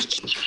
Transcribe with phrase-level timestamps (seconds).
[0.00, 0.37] Thank you.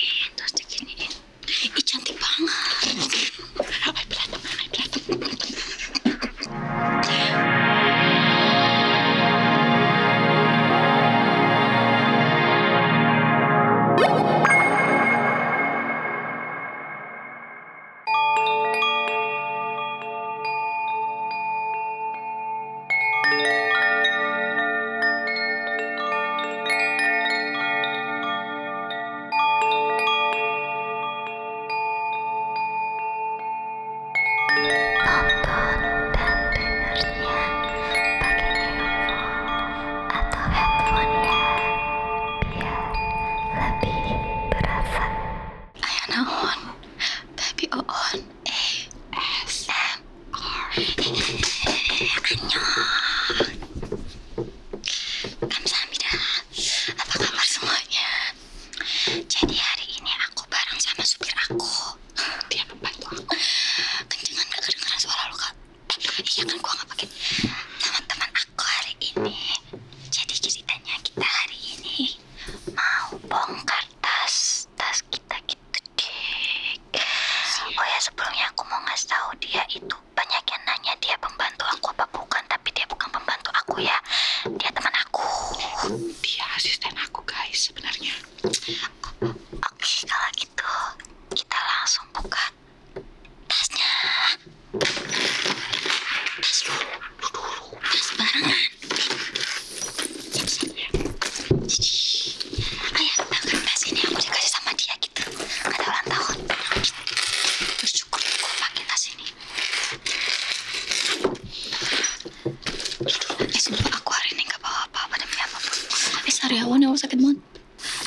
[116.51, 117.31] i ako sakit mo.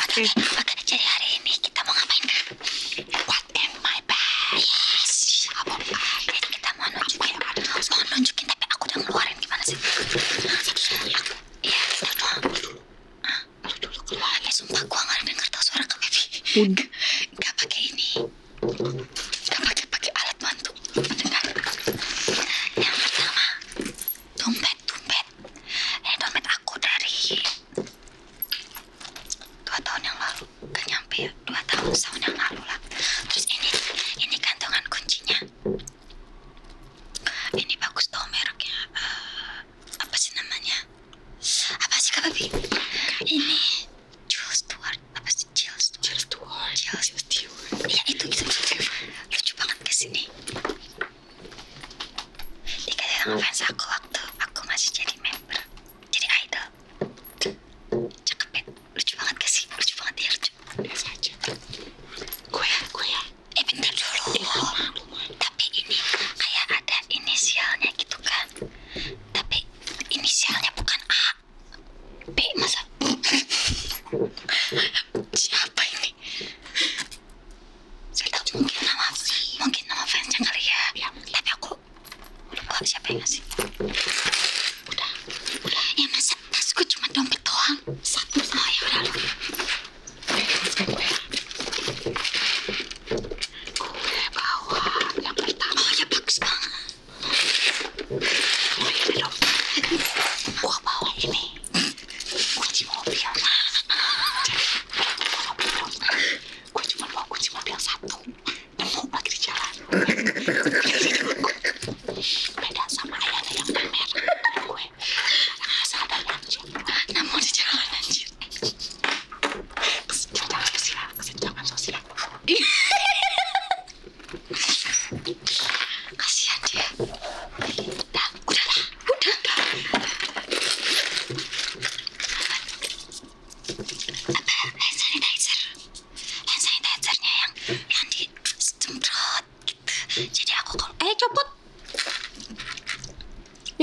[0.04, 0.63] Akin, akin.
[31.14, 31.58] Ayo, dua.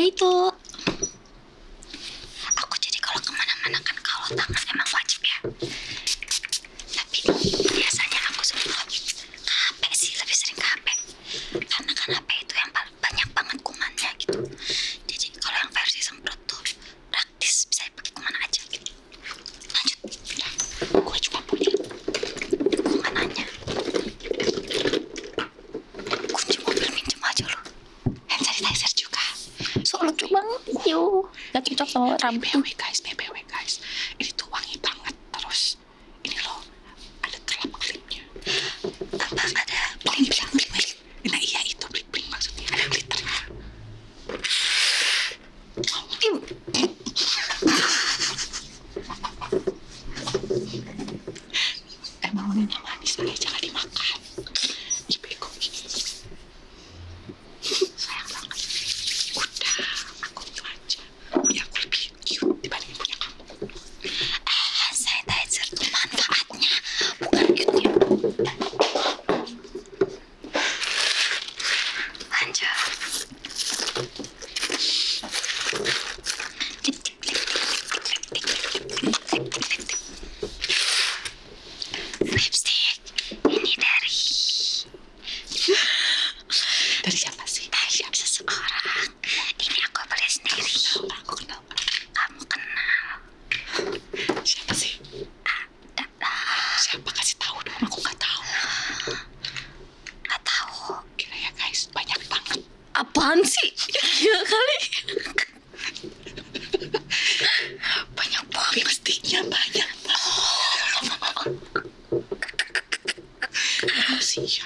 [0.01, 0.60] 冷凍。
[32.39, 32.73] Mary,
[114.39, 114.63] 一下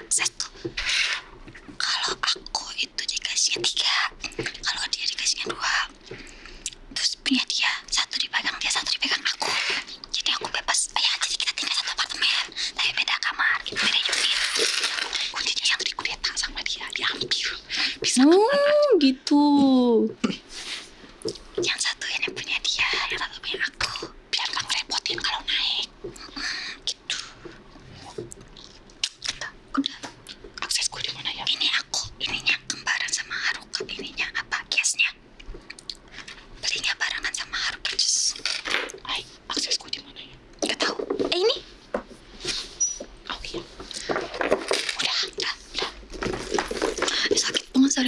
[0.00, 0.77] relax.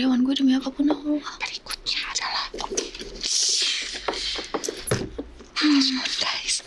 [0.00, 1.28] karyawan gue demi apa pun ya Allah.
[1.44, 2.44] Berikutnya adalah
[5.60, 6.00] hmm.
[6.16, 6.64] guys,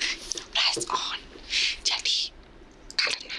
[0.53, 1.19] press on.
[1.81, 2.29] Jadi
[2.93, 3.33] karena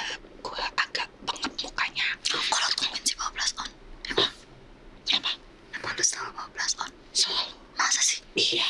[0.00, 2.08] uh, gue agak banget mukanya.
[2.32, 3.68] Oh, kalau temen sih bawa blush on.
[4.08, 4.32] Emang?
[5.12, 5.36] Emang?
[5.76, 6.88] Emang udah selalu bawa blush on?
[7.12, 7.52] Selalu.
[7.76, 8.24] Masa sih?
[8.40, 8.64] Iya.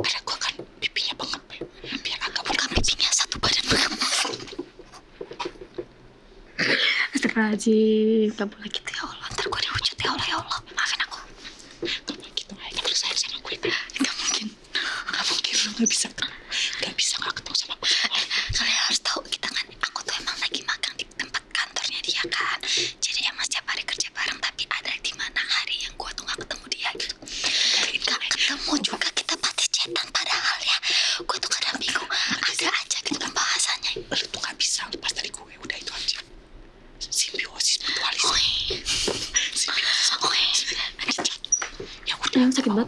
[0.00, 1.68] Karena gue kan pipinya banget.
[2.00, 3.92] Biar agak Bukan pipinya, satu badan bengep.
[7.12, 9.21] Astagfirullahaladzim, gak boleh gitu ya Allah
[10.02, 11.18] ya Allah ya Allah maafin aku
[12.10, 12.46] mungkin
[15.12, 16.08] gak mungkin lo gak bisa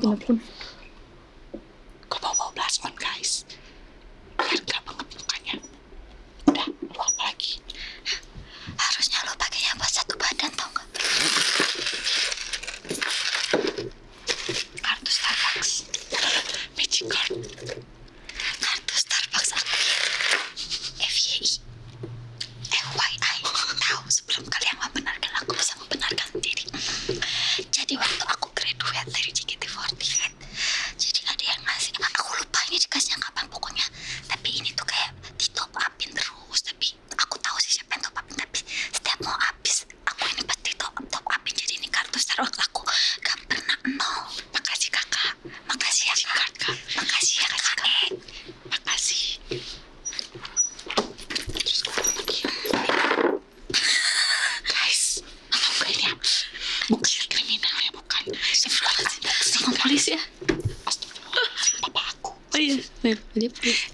[0.05, 0.54] Pop.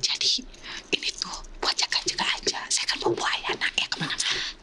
[0.00, 0.44] Jadi
[0.94, 2.60] ini tuh buat jaga-jaga aja.
[2.70, 4.14] Saya kan mau buaya anak ya ke mana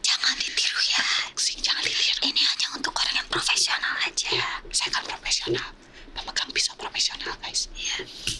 [0.03, 1.03] Jangan ditiru ya.
[1.38, 2.20] sing jangan ditiru.
[2.24, 4.27] Ini hanya untuk orang yang profesional aja.
[4.32, 5.70] Iya, saya kan profesional.
[6.15, 7.70] Pemegang pisau profesional guys.
[7.75, 8.06] Iya.
[8.06, 8.37] Yeah.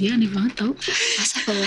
[0.00, 0.72] dia aneh banget tau.
[1.20, 1.60] Masa kalau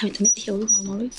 [0.00, 1.10] 还有他们跳舞的毛衣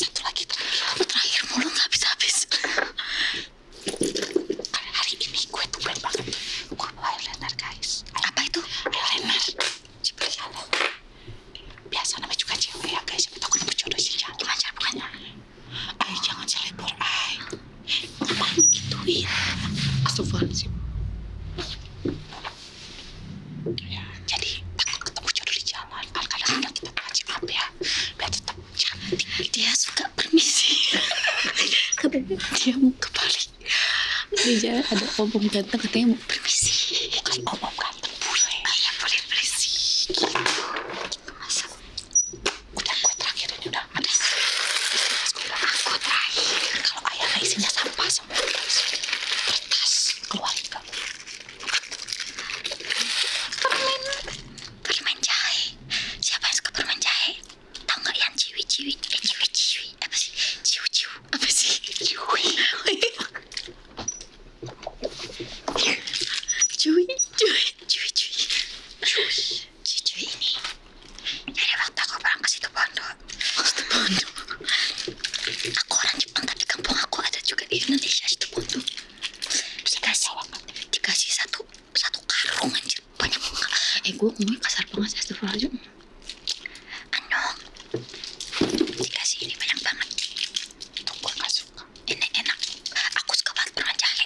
[32.58, 33.44] dia mau ke Bali
[34.30, 36.54] di jalan ada omong ganteng katanya mau pergi
[84.40, 85.74] ngomongnya kasar banget sih astagfirullahaladzim
[87.12, 87.42] anu
[89.04, 90.08] dikasih ini banyak banget
[90.96, 91.84] Itu gue gak suka.
[92.08, 92.56] ini enak
[93.20, 94.26] aku suka banget permen jahe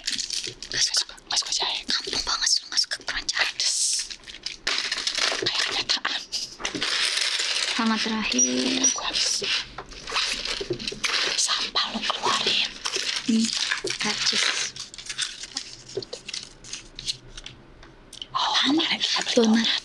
[0.70, 1.78] gak suka Gak suka jahe.
[1.90, 3.76] kampung banget sih lu gak suka permen jahe Pedes.
[5.42, 6.22] Kayak kenyataan.
[7.74, 9.50] sama terakhir Gue habis.
[11.36, 12.70] Sampah lo keluarin.
[13.34, 13.50] ini
[13.98, 14.46] karcis
[18.34, 18.98] Oh, beli
[19.34, 19.83] donat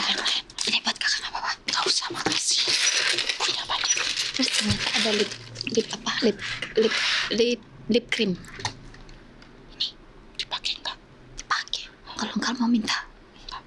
[0.00, 0.44] lain-lain.
[0.66, 2.64] ini buat kakak apa apa Gak usah, makasih.
[3.36, 3.92] Punya banyak.
[4.34, 5.30] terus ternyata ada lip
[5.68, 6.38] lip apa lip
[6.76, 6.94] lip
[7.30, 8.32] lip lip cream
[10.34, 10.96] Dipakai nggak?
[11.36, 11.84] dipakai
[12.16, 12.96] kalau enggak mau minta
[13.46, 13.62] Nggak.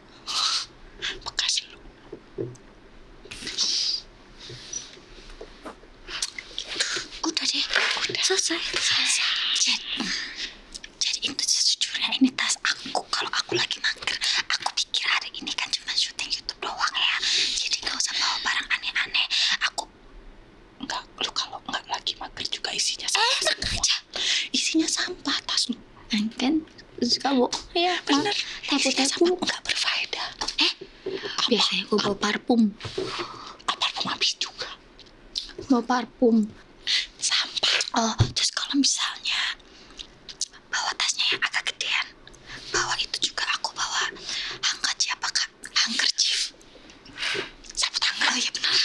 [1.23, 1.77] Bekas lu.
[7.23, 7.65] udah deh
[8.09, 8.59] udah selesai
[9.57, 9.99] jadi,
[10.97, 15.67] jadi itu sejujurnya ini tas aku kalau aku lagi mager aku pikir hari ini kan
[15.69, 17.15] cuma syuting YouTube doang ya
[17.57, 19.25] jadi gak usah bawa barang aneh-aneh
[19.63, 19.83] aku
[20.77, 23.73] Enggak, lu kalau nggak lagi mager juga isinya enak sampah.
[23.75, 23.95] aja
[24.53, 25.77] Isinya sampah tas lu.
[26.37, 26.53] kan
[26.97, 28.33] suka bohong ya Bener.
[28.65, 30.27] tapu Isinya sampah nggak berfaedah.
[30.63, 30.71] eh
[31.47, 32.61] biasanya gue bawa parfum
[33.67, 34.69] Apa lu habis juga?
[35.67, 36.47] bawa parfum
[37.19, 37.75] Sampah.
[37.99, 39.59] Oh, terus kalau misalnya
[40.69, 42.07] bawa tasnya yang agak gedean,
[42.71, 44.07] bawa itu juga aku bawa
[44.63, 45.49] handkerchief apa kak?
[45.75, 46.39] Handkerchief.
[47.75, 48.31] Sapu tangan.
[48.31, 48.77] Oh iya benar.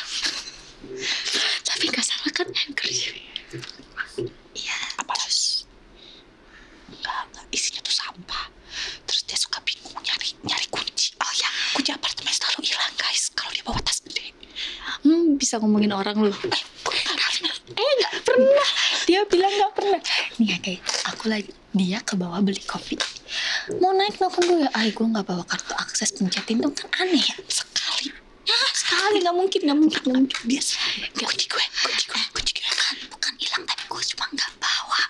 [1.63, 3.15] Tapi nggak salah kan handkerchief?
[4.57, 4.79] Iya.
[4.99, 5.71] Apa terus?
[6.91, 7.45] Enggak, enggak.
[7.53, 8.45] Isinya tuh sampah.
[9.07, 11.15] Terus dia suka bingung nyari nyari kunci.
[11.21, 14.33] Oh ya, Kunci apartemen selalu hilang guys kalau dia bawa tas gede.
[15.05, 16.33] hmm, bisa ngomongin orang lu.
[16.33, 16.65] Eh,
[17.13, 17.31] nggak.
[17.77, 18.69] Eh nggak pernah.
[19.05, 20.01] Dia bilang nggak pernah.
[20.41, 20.81] Nih ya kayak
[21.13, 22.97] aku lagi dia ke bawah beli kopi.
[23.77, 27.21] Mau naik nelfon gue ya, ay gue nggak bawa kartu akses pencetin tuh kan aneh
[27.21, 27.37] ya.
[27.53, 28.09] Sekali.
[28.73, 30.41] Sekali nggak mungkin nggak mungkin nggak mungkin.
[30.57, 31.21] Selalu.
[31.21, 32.65] Kunci gue, kunci gue, kunci gue.
[32.73, 35.01] kan bukan hilang tapi gue cuma nggak bawa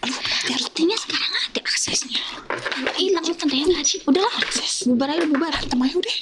[0.00, 0.64] Enggak.
[0.64, 4.88] Buktinya sekarang ada aksesnya Kalau hilang ada yang tadi udahlah akses.
[4.88, 6.16] bubar aja bubar Temannya udah.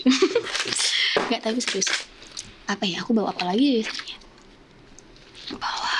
[1.30, 2.17] nggak tapi serius
[2.68, 4.16] apa ya aku bawa apa lagi ya biasanya
[5.57, 5.92] bawa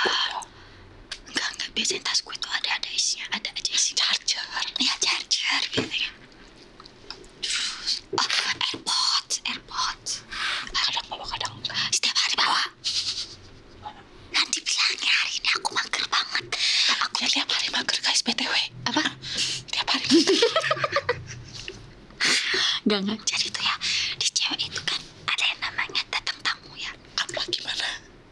[1.29, 4.45] enggak enggak biasanya tas gue tuh ada ada isinya ada aja isi Charger.
[4.79, 6.11] ya charger biasanya
[7.41, 8.29] terus oh
[8.69, 10.13] airpods airpods
[10.69, 11.77] Kadang bawa kadang enggak.
[11.93, 12.63] setiap hari bawa
[14.33, 16.45] nanti bilangnya hari ini aku mager banget
[17.03, 18.55] aku tiap hari mager guys, BTW.
[18.89, 19.03] apa
[19.69, 20.07] Tiap hari.
[22.89, 23.21] Enggak, enggak.
[23.29, 23.75] Jadi tuh ya,
[24.17, 24.97] di cewek itu kan
[25.29, 26.89] ada yang namanya datang tamu ya.
[27.21, 27.89] Apa gimana?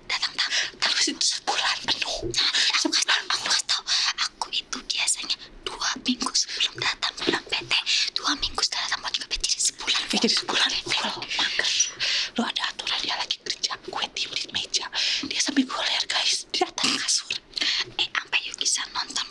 [0.09, 0.57] Datang tamu.
[0.81, 2.17] Terus itu sebulan penuh.
[2.33, 3.83] Nanti aku kasih tau, aku kasih tau.
[4.25, 7.73] Aku itu biasanya dua minggu sebelum datang pulang PT.
[8.17, 9.45] Dua minggu setelah datang juga PT.
[10.17, 11.71] Jadi sebulan full mager.
[12.37, 13.77] Lu ada aturan dia lagi kerja.
[13.87, 14.89] Gue diem di meja.
[15.29, 16.49] Dia sambil goler guys.
[16.49, 17.37] Di atas kasur.
[18.01, 19.27] Eh, sampai Yukisa nonton.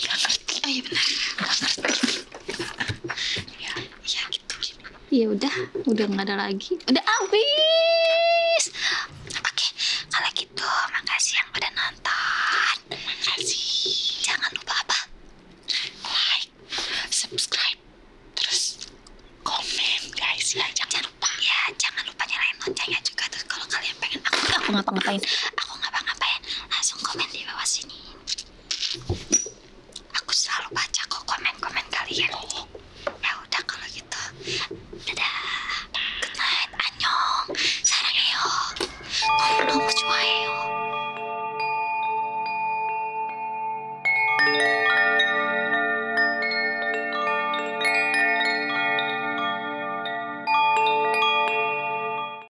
[0.00, 0.54] Gak ngerti.
[0.62, 1.06] Oh iya benar.
[1.38, 2.06] Gak ngerti.
[3.58, 3.72] Ya.
[4.06, 4.54] Ya gitu.
[5.10, 5.54] Ya udah,
[5.86, 6.74] udah nggak ada lagi.
[6.86, 8.64] Udah habis.
[9.42, 9.66] Oke,
[10.10, 12.74] kalau gitu makasih yang udah nonton.
[12.90, 13.62] Makasih.
[14.22, 14.98] Jangan lupa apa?
[16.02, 16.50] Like.
[17.10, 17.78] Subscribe.
[18.34, 18.90] Terus
[19.46, 20.66] komen guys ya.
[20.74, 24.63] Jangan jangan lupa ya jangan lupa nyalain loncengnya juga terus kalau kalian pengen aku aku
[24.74, 25.22] ngapa-ngapain